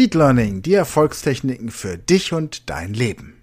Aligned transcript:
Speed 0.00 0.14
Learning, 0.14 0.62
die 0.62 0.72
Erfolgstechniken 0.72 1.70
für 1.70 1.98
dich 1.98 2.32
und 2.32 2.70
dein 2.70 2.94
Leben. 2.94 3.34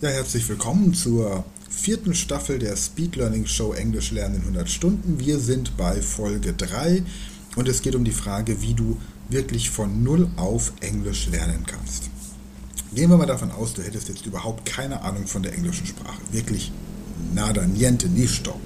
Ja, 0.00 0.08
herzlich 0.08 0.48
willkommen 0.48 0.92
zur 0.92 1.44
vierten 1.70 2.16
Staffel 2.16 2.58
der 2.58 2.74
Speed 2.76 3.14
Learning 3.14 3.46
Show 3.46 3.72
Englisch 3.74 4.10
lernen 4.10 4.34
in 4.34 4.40
100 4.40 4.68
Stunden. 4.68 5.20
Wir 5.20 5.38
sind 5.38 5.76
bei 5.76 6.02
Folge 6.02 6.52
3 6.52 7.04
und 7.54 7.68
es 7.68 7.82
geht 7.82 7.94
um 7.94 8.02
die 8.02 8.10
Frage, 8.10 8.60
wie 8.60 8.74
du 8.74 9.00
wirklich 9.28 9.70
von 9.70 10.02
Null 10.02 10.28
auf 10.34 10.72
Englisch 10.80 11.28
lernen 11.28 11.64
kannst. 11.64 12.11
Gehen 12.94 13.08
wir 13.08 13.16
mal 13.16 13.26
davon 13.26 13.50
aus, 13.50 13.72
du 13.72 13.82
hättest 13.82 14.08
jetzt 14.08 14.26
überhaupt 14.26 14.66
keine 14.66 15.00
Ahnung 15.00 15.26
von 15.26 15.42
der 15.42 15.54
englischen 15.54 15.86
Sprache. 15.86 16.20
Wirklich 16.30 16.72
nada, 17.34 17.66
niente, 17.66 18.06
nisto. 18.08 18.60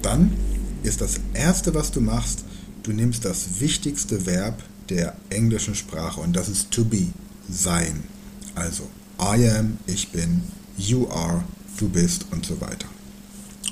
Dann 0.00 0.32
ist 0.82 1.02
das 1.02 1.20
Erste, 1.34 1.74
was 1.74 1.90
du 1.90 2.00
machst, 2.00 2.44
du 2.84 2.92
nimmst 2.92 3.24
das 3.24 3.60
wichtigste 3.60 4.24
Verb 4.24 4.62
der 4.88 5.14
englischen 5.28 5.74
Sprache 5.74 6.20
und 6.20 6.34
das 6.34 6.48
ist 6.48 6.70
to 6.70 6.84
be, 6.84 7.08
sein. 7.50 8.04
Also 8.54 8.84
I 9.20 9.48
am, 9.50 9.78
ich 9.86 10.10
bin, 10.10 10.42
you 10.78 11.06
are, 11.10 11.44
du 11.78 11.88
bist 11.88 12.24
und 12.30 12.46
so 12.46 12.58
weiter. 12.62 12.88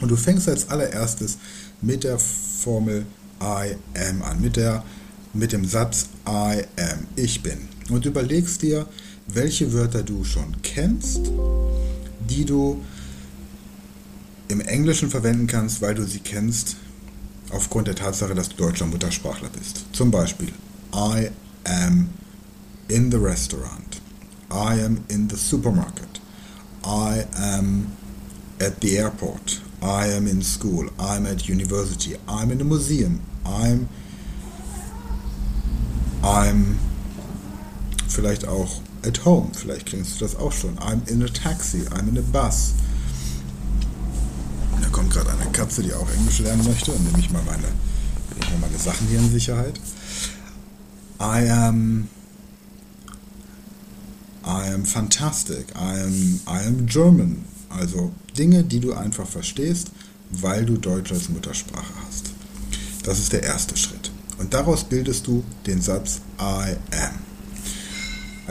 Und 0.03 0.11
du 0.11 0.17
fängst 0.17 0.49
als 0.49 0.69
allererstes 0.69 1.39
mit 1.81 2.05
der 2.05 2.19
Formel 2.19 3.07
I 3.41 3.77
am 3.99 4.23
an, 4.23 4.41
mit, 4.41 4.57
der, 4.57 4.85
mit 5.33 5.53
dem 5.53 5.65
Satz 5.65 6.09
I 6.27 6.65
am, 6.77 7.07
ich 7.17 7.43
bin. 7.43 7.69
Und 7.89 8.05
überlegst 8.05 8.63
dir, 8.63 8.87
welche 9.27 9.73
Wörter 9.73 10.03
du 10.03 10.25
schon 10.25 10.61
kennst, 10.63 11.31
die 12.29 12.45
du 12.45 12.83
im 14.49 14.61
Englischen 14.61 15.11
verwenden 15.11 15.47
kannst, 15.47 15.81
weil 15.81 15.95
du 15.95 16.05
sie 16.05 16.21
kennst, 16.21 16.77
aufgrund 17.51 17.87
der 17.87 17.95
Tatsache, 17.95 18.35
dass 18.35 18.49
du 18.49 18.57
deutscher 18.57 18.87
Muttersprachler 18.87 19.49
bist. 19.49 19.87
Zum 19.93 20.11
Beispiel, 20.11 20.53
I 20.95 21.31
am 21.65 22.09
in 22.89 23.11
the 23.11 23.19
restaurant. 23.19 24.01
I 24.51 24.83
am 24.85 25.05
in 25.09 25.29
the 25.29 25.37
supermarket. 25.37 26.21
I 26.85 27.25
am 27.37 27.93
at 28.61 28.81
the 28.83 28.99
airport. 28.99 29.61
I 29.81 30.09
am 30.15 30.27
in 30.27 30.43
school. 30.43 30.91
I'm 30.99 31.27
at 31.27 31.49
university. 31.49 32.17
I'm 32.29 32.51
in 32.51 32.61
a 32.61 32.65
museum. 32.65 33.21
I'm 33.45 33.89
I'm 36.23 36.79
vielleicht 38.13 38.47
auch 38.47 38.81
at 39.05 39.25
home. 39.25 39.51
Vielleicht 39.53 39.87
kennst 39.87 40.15
du 40.15 40.25
das 40.25 40.37
auch 40.37 40.53
schon. 40.53 40.79
I'm 40.79 41.07
in 41.09 41.23
a 41.23 41.29
taxi. 41.29 41.83
I'm 41.91 42.09
in 42.09 42.19
a 42.19 42.23
bus. 42.23 42.75
Da 44.81 44.89
kommt 44.89 45.11
gerade 45.11 45.31
eine 45.31 45.51
Katze, 45.53 45.83
die 45.83 45.93
auch 45.93 46.09
Englisch 46.11 46.39
lernen 46.41 46.65
möchte. 46.65 46.93
Und 46.93 47.05
nehme 47.05 47.19
ich 47.19 47.31
mal 47.31 47.43
meine, 47.43 47.69
ich 48.41 48.51
mal 48.51 48.59
meine 48.61 48.79
Sachen 48.79 49.07
hier 49.09 49.19
in 49.19 49.31
Sicherheit. 49.31 49.79
I 51.21 51.49
am. 51.51 52.09
I 54.45 54.73
am 54.73 54.85
fantastic. 54.85 55.67
I 55.77 56.01
am, 56.03 56.41
I 56.49 56.67
am 56.67 56.87
German. 56.87 57.45
Also 57.71 58.13
Dinge, 58.37 58.65
die 58.65 58.81
du 58.81 58.93
einfach 58.93 59.27
verstehst, 59.27 59.93
weil 60.31 60.65
du 60.65 60.77
Deutsch 60.77 61.13
als 61.13 61.29
Muttersprache 61.29 61.93
hast. 62.07 62.31
Das 63.05 63.19
ist 63.19 63.33
der 63.33 63.43
erste 63.43 63.77
Schritt. 63.77 64.11
Und 64.39 64.53
daraus 64.53 64.85
bildest 64.85 65.27
du 65.27 65.45
den 65.67 65.81
Satz 65.81 66.21
I 66.41 66.77
am. 66.91 67.22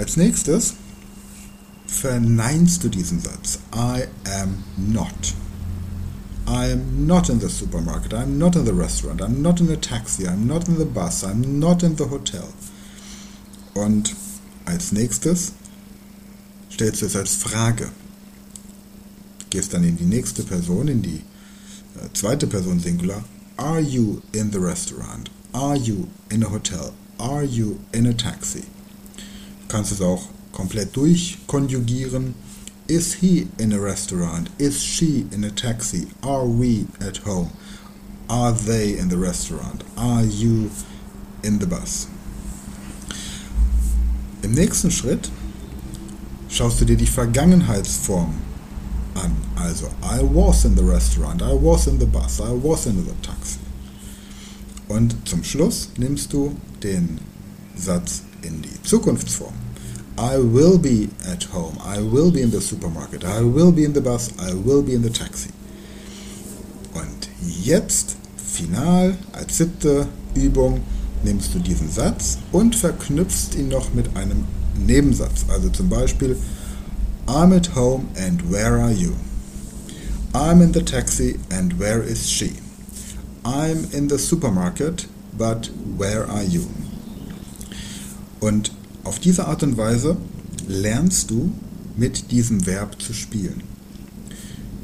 Als 0.02 0.18
nächstes 0.18 0.74
verneinst 1.86 2.84
du 2.84 2.90
diesen 2.90 3.22
Satz. 3.22 3.60
I 3.72 4.08
am 4.42 4.64
not. 4.76 5.36
I 6.48 6.72
am 6.72 7.06
not 7.06 7.30
in 7.30 7.40
the 7.40 7.48
supermarket. 7.48 8.12
I'm 8.12 8.40
not 8.40 8.56
in 8.56 8.66
the 8.66 8.74
restaurant. 8.74 9.22
I'm 9.22 9.44
not 9.44 9.62
in 9.62 9.70
a 9.70 9.76
taxi. 9.76 10.24
I'm 10.24 10.48
not 10.48 10.68
in 10.68 10.80
the 10.80 10.86
bus. 10.86 11.24
I'm 11.24 11.60
not 11.60 11.84
in 11.84 11.98
the 11.98 12.10
hotel. 12.10 12.48
Und 13.76 14.16
als 14.66 14.92
nächstes 14.92 15.52
stellst 16.72 17.04
du 17.04 17.06
es 17.06 17.16
als 17.16 17.36
Frage. 17.36 17.90
Gehst 19.52 19.72
dann 19.72 19.84
in 19.84 19.98
die 19.98 20.06
nächste 20.06 20.42
Person, 20.42 20.88
in 20.88 21.04
die 21.04 21.22
äh, 21.96 22.12
zweite 22.14 22.48
Person 22.48 22.80
Singular. 22.80 23.24
Are 23.56 23.80
you 23.80 24.24
in 24.32 24.52
the 24.52 24.58
restaurant? 24.58 25.30
Are 25.54 25.78
you 25.78 26.08
in 26.32 26.44
a 26.44 26.50
hotel? 26.50 26.92
Are 27.20 27.44
you 27.44 27.78
in 27.92 28.08
a 28.08 28.14
taxi? 28.14 28.64
Kannst 29.72 29.94
es 29.94 30.02
auch 30.02 30.28
komplett 30.52 30.96
durchkonjugieren. 30.98 32.36
Is 32.88 33.14
he 33.14 33.48
in 33.58 33.72
a 33.72 33.78
restaurant? 33.78 34.50
Is 34.58 34.84
she 34.84 35.26
in 35.32 35.46
a 35.46 35.50
taxi? 35.50 36.08
Are 36.22 36.46
we 36.46 36.88
at 37.00 37.26
home? 37.26 37.52
Are 38.28 38.52
they 38.52 38.98
in 38.98 39.10
the 39.10 39.18
restaurant? 39.18 39.86
Are 39.96 40.26
you 40.26 40.70
in 41.42 41.60
the 41.60 41.66
bus? 41.66 42.08
Im 44.42 44.52
nächsten 44.52 44.92
Schritt 44.92 45.32
schaust 46.50 46.82
du 46.82 46.86
dir 46.86 46.98
die 46.98 47.08
Vergangenheitsform 47.08 48.34
an. 49.16 49.36
Also, 49.56 49.88
I 50.04 50.22
was 50.22 50.66
in 50.66 50.76
the 50.76 50.84
restaurant, 50.84 51.42
I 51.42 51.54
was 51.54 51.88
in 51.88 51.98
the 51.98 52.06
bus, 52.06 52.42
I 52.42 52.52
was 52.52 52.88
in 52.88 52.98
the 52.98 53.14
taxi. 53.22 53.60
Und 54.90 55.16
zum 55.24 55.46
Schluss 55.46 55.90
nimmst 55.98 56.34
du 56.34 56.58
den 56.84 57.20
Satz 57.76 58.24
in 58.42 58.62
die 58.62 58.82
Zukunftsform. 58.84 59.54
I 60.18 60.38
will 60.38 60.78
be 60.78 61.10
at 61.26 61.46
home, 61.52 61.78
I 61.84 62.00
will 62.00 62.32
be 62.32 62.42
in 62.42 62.52
the 62.52 62.62
supermarket, 62.62 63.24
I 63.24 63.42
will 63.42 63.72
be 63.72 63.84
in 63.84 63.94
the 63.94 64.02
bus, 64.02 64.32
I 64.40 64.54
will 64.54 64.84
be 64.84 64.94
in 64.94 65.02
the 65.02 65.10
taxi. 65.10 65.50
Und 66.94 67.30
jetzt, 67.64 68.18
final, 68.38 69.16
als 69.32 69.58
siebte 69.58 70.08
Übung, 70.36 70.82
nimmst 71.24 71.54
du 71.54 71.60
diesen 71.60 71.90
Satz 71.90 72.38
und 72.52 72.76
verknüpfst 72.76 73.56
ihn 73.56 73.70
noch 73.70 73.94
mit 73.94 74.16
einem 74.16 74.44
Nebensatz. 74.78 75.46
Also 75.50 75.70
zum 75.70 75.90
Beispiel, 75.90 76.38
I'm 77.28 77.56
at 77.56 77.76
home 77.76 78.08
and 78.18 78.52
where 78.52 78.80
are 78.80 78.92
you? 78.92 79.14
I'm 80.34 80.62
in 80.62 80.74
the 80.74 80.84
taxi 80.84 81.40
and 81.50 81.80
where 81.80 82.02
is 82.02 82.30
she? 82.30 82.54
I'm 83.44 83.92
in 83.94 84.08
the 84.08 84.18
supermarket, 84.18 85.08
but 85.38 85.70
where 85.98 86.28
are 86.30 86.44
you? 86.44 86.68
Und 88.42 88.74
auf 89.06 89.20
diese 89.20 89.48
Art 89.48 89.64
und 89.64 89.78
Weise 89.78 90.18
lernst 90.68 91.32
du 91.32 91.52
mit 91.96 92.32
diesem 92.32 92.66
Verb 92.66 93.02
zu 93.02 93.14
spielen. 93.14 93.64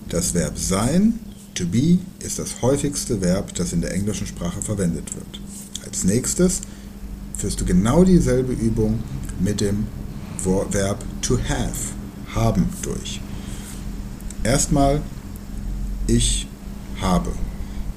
Das 0.08 0.34
Verb 0.34 0.58
sein, 0.58 1.20
to 1.54 1.66
be, 1.66 1.98
ist 2.20 2.40
das 2.40 2.62
häufigste 2.62 3.20
Verb, 3.20 3.54
das 3.56 3.74
in 3.74 3.82
der 3.82 3.94
englischen 3.94 4.28
Sprache 4.28 4.62
verwendet 4.62 5.14
wird. 5.16 5.42
Als 5.86 6.04
nächstes 6.04 6.62
führst 7.36 7.60
du 7.60 7.66
genau 7.66 8.04
dieselbe 8.04 8.54
Übung 8.54 9.00
mit 9.40 9.60
dem 9.60 9.88
Verb 10.72 11.04
to 11.22 11.38
have, 11.50 11.94
haben 12.34 12.70
durch. 12.84 13.20
Erstmal 14.44 15.02
ich 16.06 16.48
habe, 17.02 17.32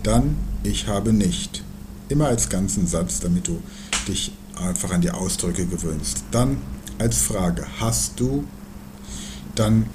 dann 0.03 0.37
ich 0.63 0.87
habe 0.89 1.13
nicht. 1.13 1.63
Immer 2.09 2.27
als 2.27 2.49
ganzen 2.49 2.87
Satz, 2.87 3.21
damit 3.21 3.47
du 3.47 3.61
dich 4.09 4.33
einfach 4.61 4.91
an 4.91 5.01
die 5.01 5.11
Ausdrücke 5.11 5.67
gewöhnst. 5.67 6.25
Dann 6.31 6.59
als 6.99 7.19
Frage, 7.19 7.67
hast 7.79 8.21
du? 8.21 8.45
Dann 9.55 9.87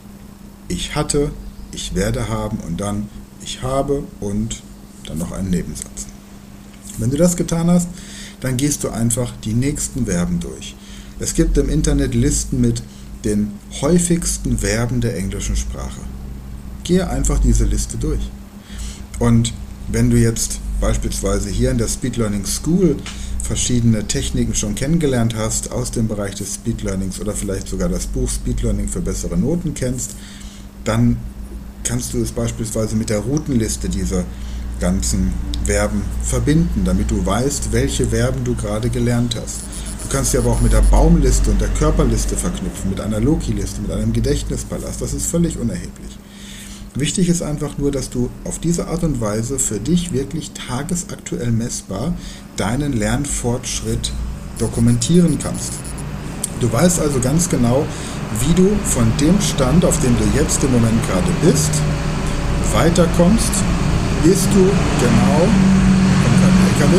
ich 0.67 0.95
hatte, 0.95 1.31
ich 1.71 1.95
werde 1.95 2.29
haben 2.29 2.57
und 2.59 2.81
dann 2.81 3.09
ich 3.43 3.61
habe 3.61 4.03
und 4.19 4.63
dann 5.05 5.19
noch 5.19 5.31
einen 5.31 5.51
Nebensatz. 5.51 6.07
Wenn 6.97 7.11
du 7.11 7.17
das 7.17 7.35
getan 7.35 7.69
hast, 7.69 7.89
dann 8.41 8.57
gehst 8.57 8.83
du 8.83 8.89
einfach 8.89 9.33
die 9.43 9.53
nächsten 9.53 10.05
Verben 10.05 10.39
durch. 10.39 10.75
Es 11.19 11.33
gibt 11.33 11.57
im 11.57 11.69
Internet 11.69 12.15
Listen 12.15 12.59
mit 12.59 12.81
den 13.23 13.51
häufigsten 13.81 14.57
Verben 14.57 15.01
der 15.01 15.17
englischen 15.17 15.55
Sprache. 15.55 16.01
Gehe 16.83 17.09
einfach 17.09 17.39
diese 17.39 17.65
Liste 17.65 17.97
durch. 17.97 18.29
Und 19.19 19.53
wenn 19.87 20.09
du 20.09 20.17
jetzt 20.17 20.59
beispielsweise 20.81 21.49
hier 21.49 21.71
in 21.71 21.77
der 21.77 21.87
Speed 21.87 22.17
Learning 22.17 22.45
School 22.45 22.97
verschiedene 23.45 24.07
Techniken 24.07 24.55
schon 24.55 24.75
kennengelernt 24.75 25.35
hast 25.35 25.71
aus 25.71 25.91
dem 25.91 26.07
Bereich 26.07 26.35
des 26.35 26.55
Speed 26.55 26.81
Learnings 26.83 27.19
oder 27.19 27.33
vielleicht 27.33 27.67
sogar 27.67 27.89
das 27.89 28.07
Buch 28.07 28.29
Speed 28.29 28.63
Learning 28.63 28.87
für 28.87 29.01
bessere 29.01 29.37
Noten 29.37 29.73
kennst, 29.73 30.15
dann 30.83 31.17
kannst 31.83 32.13
du 32.13 32.21
es 32.21 32.31
beispielsweise 32.31 32.95
mit 32.95 33.09
der 33.09 33.19
Routenliste 33.19 33.87
dieser 33.87 34.23
ganzen 34.79 35.31
Verben 35.63 36.01
verbinden, 36.23 36.81
damit 36.83 37.11
du 37.11 37.25
weißt, 37.25 37.71
welche 37.71 38.07
Verben 38.07 38.43
du 38.43 38.55
gerade 38.55 38.89
gelernt 38.89 39.35
hast. 39.41 39.61
Du 40.03 40.09
kannst 40.09 40.31
sie 40.31 40.37
aber 40.37 40.51
auch 40.51 40.61
mit 40.61 40.73
der 40.73 40.81
Baumliste 40.81 41.49
und 41.51 41.61
der 41.61 41.69
Körperliste 41.69 42.35
verknüpfen, 42.35 42.89
mit 42.89 42.99
einer 42.99 43.19
Loki-Liste, 43.19 43.81
mit 43.81 43.91
einem 43.91 44.13
Gedächtnispalast. 44.13 45.01
Das 45.01 45.13
ist 45.13 45.27
völlig 45.27 45.57
unerheblich. 45.57 46.17
Wichtig 46.95 47.27
ist 47.27 47.41
einfach 47.41 47.77
nur, 47.77 47.91
dass 47.91 48.09
du 48.09 48.29
auf 48.45 48.59
diese 48.59 48.87
Art 48.87 49.03
und 49.03 49.19
Weise 49.19 49.59
für 49.59 49.81
dich 49.81 50.13
wirklich 50.13 50.51
tagesaktuell 50.51 51.51
messbar 51.51 52.13
deinen 52.55 52.93
Lernfortschritt 52.93 54.13
dokumentieren 54.59 55.37
kannst. 55.37 55.73
Du 56.61 56.71
weißt 56.71 57.01
also 57.01 57.19
ganz 57.19 57.49
genau, 57.49 57.85
wie 58.39 58.53
du 58.53 58.69
von 58.85 59.11
dem 59.19 59.41
Stand, 59.41 59.83
auf 59.83 59.99
dem 59.99 60.15
du 60.17 60.23
jetzt 60.39 60.63
im 60.63 60.71
Moment 60.71 61.05
gerade 61.05 61.27
bist, 61.41 61.71
weiterkommst, 62.71 63.51
bist 64.23 64.47
du 64.53 64.63
genau, 65.01 65.47
LKW, 66.75 66.97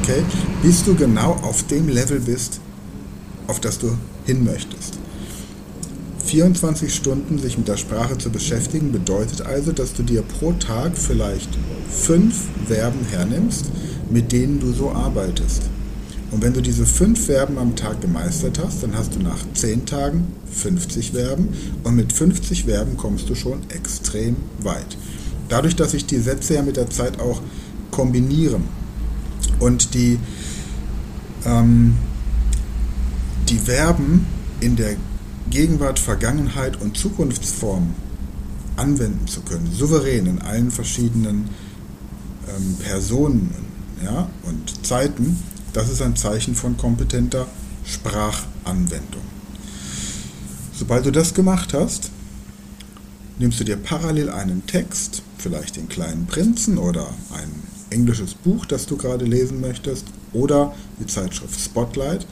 okay, 0.00 0.22
bis 0.62 0.84
du 0.84 0.94
genau 0.94 1.32
auf 1.42 1.66
dem 1.66 1.88
Level 1.88 2.20
bist, 2.20 2.60
auf 3.48 3.58
das 3.58 3.80
du 3.80 3.96
hin 4.26 4.44
möchtest. 4.44 5.00
24 6.30 6.94
Stunden 6.94 7.40
sich 7.40 7.58
mit 7.58 7.66
der 7.66 7.76
Sprache 7.76 8.16
zu 8.16 8.30
beschäftigen 8.30 8.92
bedeutet 8.92 9.42
also, 9.42 9.72
dass 9.72 9.94
du 9.94 10.04
dir 10.04 10.22
pro 10.22 10.52
Tag 10.52 10.96
vielleicht 10.96 11.48
fünf 11.90 12.44
Verben 12.68 13.04
hernimmst, 13.10 13.64
mit 14.10 14.30
denen 14.30 14.60
du 14.60 14.72
so 14.72 14.92
arbeitest. 14.92 15.62
Und 16.30 16.40
wenn 16.40 16.52
du 16.52 16.60
diese 16.60 16.86
fünf 16.86 17.26
Verben 17.26 17.58
am 17.58 17.74
Tag 17.74 18.00
gemeistert 18.00 18.60
hast, 18.64 18.84
dann 18.84 18.96
hast 18.96 19.16
du 19.16 19.18
nach 19.18 19.38
10 19.54 19.86
Tagen 19.86 20.28
50 20.52 21.10
Verben 21.10 21.48
und 21.82 21.96
mit 21.96 22.12
50 22.12 22.66
Verben 22.66 22.96
kommst 22.96 23.28
du 23.28 23.34
schon 23.34 23.68
extrem 23.68 24.36
weit. 24.60 24.96
Dadurch, 25.48 25.74
dass 25.74 25.90
sich 25.90 26.06
die 26.06 26.20
Sätze 26.20 26.54
ja 26.54 26.62
mit 26.62 26.76
der 26.76 26.90
Zeit 26.90 27.18
auch 27.18 27.42
kombinieren 27.90 28.62
und 29.58 29.94
die, 29.94 30.20
ähm, 31.44 31.96
die 33.48 33.58
Verben 33.58 34.26
in 34.60 34.76
der 34.76 34.94
Gegenwart, 35.48 35.98
Vergangenheit 35.98 36.80
und 36.80 36.96
Zukunftsform 36.96 37.94
anwenden 38.76 39.26
zu 39.26 39.40
können, 39.42 39.70
souverän 39.72 40.26
in 40.26 40.42
allen 40.42 40.70
verschiedenen 40.70 41.48
ähm, 42.48 42.76
Personen 42.76 43.54
ja, 44.04 44.28
und 44.42 44.86
Zeiten, 44.86 45.38
das 45.72 45.90
ist 45.90 46.02
ein 46.02 46.16
Zeichen 46.16 46.54
von 46.54 46.76
kompetenter 46.76 47.46
Sprachanwendung. 47.84 49.22
Sobald 50.72 51.04
du 51.06 51.10
das 51.10 51.34
gemacht 51.34 51.74
hast, 51.74 52.10
nimmst 53.38 53.60
du 53.60 53.64
dir 53.64 53.76
parallel 53.76 54.30
einen 54.30 54.66
Text, 54.66 55.22
vielleicht 55.38 55.76
den 55.76 55.88
kleinen 55.88 56.26
Prinzen 56.26 56.78
oder 56.78 57.06
ein 57.32 57.50
englisches 57.90 58.34
Buch, 58.34 58.66
das 58.66 58.86
du 58.86 58.96
gerade 58.96 59.24
lesen 59.24 59.60
möchtest, 59.60 60.06
oder 60.32 60.74
die 60.98 61.06
Zeitschrift 61.06 61.60
Spotlight 61.60 62.26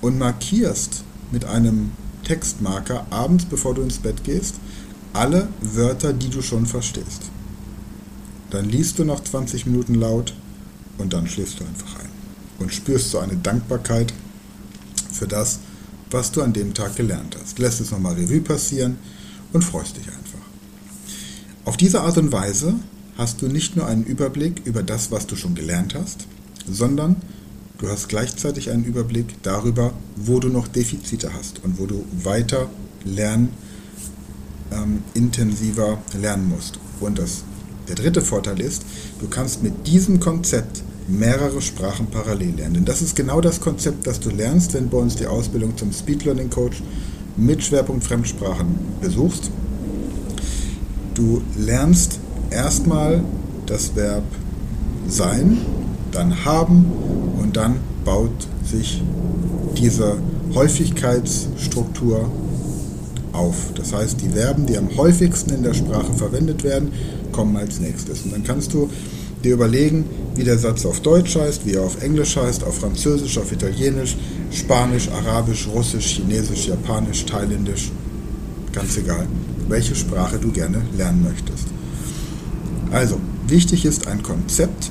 und 0.00 0.18
markierst 0.18 1.04
mit 1.30 1.44
einem 1.44 1.92
Textmarker 2.28 3.06
abends, 3.08 3.46
bevor 3.46 3.74
du 3.74 3.82
ins 3.82 3.98
Bett 3.98 4.22
gehst, 4.22 4.56
alle 5.14 5.48
Wörter, 5.62 6.12
die 6.12 6.28
du 6.28 6.42
schon 6.42 6.66
verstehst. 6.66 7.22
Dann 8.50 8.68
liest 8.68 8.98
du 8.98 9.04
noch 9.04 9.24
20 9.24 9.64
Minuten 9.66 9.94
laut 9.94 10.34
und 10.98 11.12
dann 11.12 11.26
schläfst 11.26 11.58
du 11.58 11.64
einfach 11.64 11.98
ein 12.00 12.08
und 12.58 12.72
spürst 12.72 13.10
so 13.10 13.18
eine 13.18 13.36
Dankbarkeit 13.36 14.12
für 15.10 15.26
das, 15.26 15.60
was 16.10 16.30
du 16.30 16.42
an 16.42 16.52
dem 16.52 16.74
Tag 16.74 16.96
gelernt 16.96 17.36
hast. 17.40 17.58
Lässt 17.58 17.80
es 17.80 17.90
nochmal 17.90 18.14
Revue 18.14 18.40
passieren 18.40 18.98
und 19.52 19.64
freust 19.64 19.96
dich 19.96 20.06
einfach. 20.06 20.38
Auf 21.64 21.76
diese 21.76 22.02
Art 22.02 22.18
und 22.18 22.30
Weise 22.30 22.74
hast 23.16 23.42
du 23.42 23.48
nicht 23.48 23.76
nur 23.76 23.86
einen 23.86 24.04
Überblick 24.04 24.62
über 24.64 24.82
das, 24.82 25.10
was 25.10 25.26
du 25.26 25.36
schon 25.36 25.54
gelernt 25.54 25.94
hast, 25.94 26.26
sondern 26.70 27.16
du 27.78 27.88
hast 27.88 28.08
gleichzeitig 28.08 28.70
einen 28.70 28.84
Überblick 28.84 29.42
darüber, 29.42 29.92
wo 30.16 30.40
du 30.40 30.48
noch 30.48 30.68
Defizite 30.68 31.32
hast 31.32 31.64
und 31.64 31.78
wo 31.78 31.86
du 31.86 32.04
weiter 32.22 32.68
lernen, 33.04 33.50
ähm, 34.72 35.02
intensiver 35.14 35.98
lernen 36.20 36.48
musst. 36.48 36.78
Und 37.00 37.18
das, 37.18 37.44
der 37.88 37.94
dritte 37.94 38.20
Vorteil 38.20 38.60
ist, 38.60 38.82
du 39.20 39.28
kannst 39.28 39.62
mit 39.62 39.86
diesem 39.86 40.20
Konzept 40.20 40.82
mehrere 41.06 41.62
Sprachen 41.62 42.08
parallel 42.08 42.56
lernen. 42.56 42.74
Denn 42.74 42.84
das 42.84 43.00
ist 43.00 43.16
genau 43.16 43.40
das 43.40 43.60
Konzept, 43.60 44.06
das 44.06 44.20
du 44.20 44.30
lernst, 44.30 44.74
wenn 44.74 44.84
du 44.84 44.90
bei 44.90 44.98
uns 44.98 45.16
die 45.16 45.26
Ausbildung 45.26 45.76
zum 45.76 45.92
Speed 45.92 46.24
Learning 46.24 46.50
Coach 46.50 46.82
mit 47.36 47.62
Schwerpunkt 47.62 48.04
Fremdsprachen 48.04 48.66
besuchst. 49.00 49.50
Du 51.14 51.42
lernst 51.56 52.18
erstmal 52.50 53.24
das 53.66 53.94
Verb 53.96 54.24
sein, 55.08 55.58
dann 56.12 56.44
haben 56.44 56.86
und 57.48 57.56
dann 57.56 57.76
baut 58.04 58.46
sich 58.62 59.02
diese 59.78 60.18
Häufigkeitsstruktur 60.52 62.30
auf. 63.32 63.72
Das 63.74 63.94
heißt, 63.94 64.20
die 64.20 64.28
Verben, 64.28 64.66
die 64.66 64.76
am 64.76 64.94
häufigsten 64.98 65.54
in 65.54 65.62
der 65.62 65.72
Sprache 65.72 66.12
verwendet 66.12 66.62
werden, 66.62 66.92
kommen 67.32 67.56
als 67.56 67.80
nächstes. 67.80 68.20
Und 68.20 68.34
dann 68.34 68.44
kannst 68.44 68.74
du 68.74 68.90
dir 69.42 69.54
überlegen, 69.54 70.04
wie 70.34 70.44
der 70.44 70.58
Satz 70.58 70.84
auf 70.84 71.00
Deutsch 71.00 71.36
heißt, 71.36 71.64
wie 71.64 71.72
er 71.72 71.84
auf 71.84 72.02
Englisch 72.02 72.36
heißt, 72.36 72.64
auf 72.64 72.80
Französisch, 72.80 73.38
auf 73.38 73.50
Italienisch, 73.50 74.18
Spanisch, 74.50 75.08
Arabisch, 75.08 75.66
Russisch, 75.74 76.16
Chinesisch, 76.16 76.66
Japanisch, 76.66 77.24
Thailändisch, 77.24 77.90
ganz 78.74 78.94
egal, 78.98 79.26
welche 79.68 79.94
Sprache 79.94 80.36
du 80.38 80.52
gerne 80.52 80.82
lernen 80.98 81.22
möchtest. 81.22 81.68
Also, 82.90 83.18
wichtig 83.46 83.86
ist 83.86 84.06
ein 84.06 84.22
Konzept, 84.22 84.90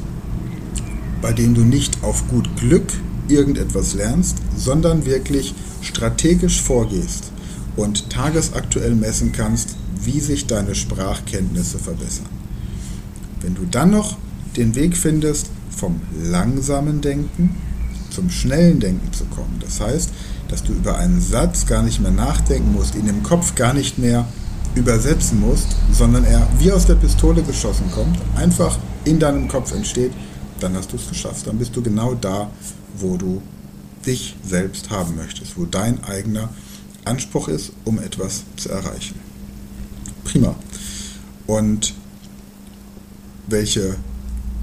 bei 1.21 1.33
dem 1.33 1.55
du 1.55 1.61
nicht 1.61 2.03
auf 2.03 2.27
gut 2.27 2.55
Glück 2.57 2.93
irgendetwas 3.27 3.93
lernst, 3.93 4.37
sondern 4.55 5.05
wirklich 5.05 5.53
strategisch 5.81 6.61
vorgehst 6.61 7.31
und 7.75 8.09
tagesaktuell 8.09 8.95
messen 8.95 9.31
kannst, 9.31 9.75
wie 10.03 10.19
sich 10.19 10.47
deine 10.47 10.75
Sprachkenntnisse 10.75 11.79
verbessern. 11.79 12.27
Wenn 13.41 13.55
du 13.55 13.65
dann 13.69 13.91
noch 13.91 14.17
den 14.55 14.75
Weg 14.75 14.97
findest, 14.97 15.47
vom 15.69 16.01
langsamen 16.23 17.01
Denken 17.01 17.55
zum 18.09 18.29
schnellen 18.29 18.79
Denken 18.79 19.13
zu 19.13 19.25
kommen. 19.25 19.59
Das 19.59 19.79
heißt, 19.79 20.09
dass 20.49 20.63
du 20.63 20.73
über 20.73 20.97
einen 20.97 21.21
Satz 21.21 21.65
gar 21.65 21.83
nicht 21.83 22.01
mehr 22.01 22.11
nachdenken 22.11 22.73
musst, 22.73 22.95
ihn 22.95 23.07
im 23.07 23.21
Kopf 23.21 23.53
gar 23.55 23.73
nicht 23.73 23.99
mehr 23.99 24.25
übersetzen 24.75 25.39
musst, 25.39 25.67
sondern 25.91 26.23
er 26.23 26.47
wie 26.57 26.71
aus 26.71 26.85
der 26.85 26.95
Pistole 26.95 27.43
geschossen 27.43 27.91
kommt, 27.93 28.17
einfach 28.35 28.79
in 29.05 29.19
deinem 29.19 29.47
Kopf 29.47 29.73
entsteht, 29.73 30.11
dann 30.59 30.75
hast 30.75 30.91
du 30.91 30.97
es 30.97 31.07
geschafft. 31.07 31.47
Dann 31.47 31.57
bist 31.57 31.75
du 31.75 31.81
genau 31.81 32.13
da, 32.15 32.49
wo 32.97 33.17
du 33.17 33.41
dich 34.05 34.35
selbst 34.43 34.89
haben 34.89 35.15
möchtest, 35.15 35.57
wo 35.57 35.65
dein 35.65 36.03
eigener 36.03 36.49
Anspruch 37.05 37.47
ist, 37.47 37.71
um 37.85 37.99
etwas 37.99 38.43
zu 38.55 38.69
erreichen. 38.69 39.19
Prima. 40.23 40.55
Und 41.45 41.93
welche 43.47 43.95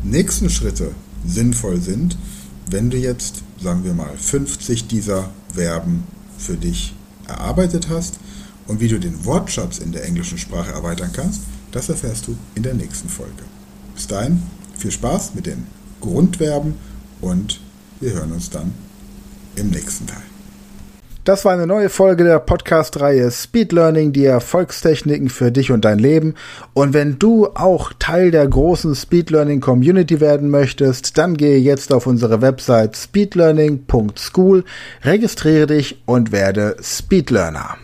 nächsten 0.03 0.51
Schritte 0.51 0.93
sinnvoll 1.27 1.81
sind, 1.81 2.17
wenn 2.71 2.91
du 2.91 2.99
jetzt, 2.99 3.43
sagen 3.61 3.85
wir 3.85 3.95
mal, 3.95 4.17
50 4.17 4.87
dieser 4.87 5.31
Verben 5.53 6.05
für 6.39 6.57
dich 6.57 6.95
erarbeitet 7.27 7.89
hast 7.89 8.19
und 8.67 8.81
wie 8.81 8.89
du 8.89 8.99
den 8.99 9.25
Wortschatz 9.25 9.79
in 9.79 9.93
der 9.93 10.05
englischen 10.05 10.39
Sprache 10.39 10.73
erweitern 10.73 11.11
kannst, 11.13 11.43
das 11.73 11.89
erfährst 11.89 12.27
du 12.27 12.37
in 12.55 12.63
der 12.63 12.75
nächsten 12.75 13.09
Folge. 13.09 13.43
Bis 13.95 14.07
dahin, 14.07 14.43
viel 14.77 14.91
Spaß 14.91 15.35
mit 15.35 15.47
den 15.47 15.67
Grundverben 16.05 16.75
und 17.21 17.61
wir 18.01 18.13
hören 18.13 18.33
uns 18.33 18.51
dann 18.51 18.73
im 19.57 19.71
nächsten 19.71 20.07
Teil. 20.07 20.23
Das 21.25 21.47
war 21.47 21.55
eine 21.55 21.67
neue 21.67 21.89
Folge 21.89 22.23
der 22.23 22.39
Podcast-Reihe 22.39 23.31
Speed 23.31 23.73
Learning, 23.73 24.13
die 24.13 24.27
Erfolgstechniken 24.27 25.31
für 25.31 25.51
dich 25.51 25.73
und 25.73 25.87
dein 25.87 25.99
Leben. 25.99 26.35
Und 26.75 26.93
wenn 26.93 27.19
du 27.19 27.49
auch 27.55 27.95
Teil 27.99 28.31
der 28.31 28.47
großen 28.47 28.95
Speed 28.95 29.31
Learning 29.31 29.63
Community 29.63 30.21
werden 30.21 30.51
möchtest, 30.51 31.17
dann 31.17 31.39
gehe 31.39 31.57
jetzt 31.57 31.95
auf 31.95 32.07
unsere 32.07 32.43
Website 32.43 32.95
speedlearning.school, 32.95 34.65
registriere 35.03 35.67
dich 35.67 36.03
und 36.05 36.31
werde 36.31 36.77
Speed 36.83 37.31
Learner. 37.31 37.79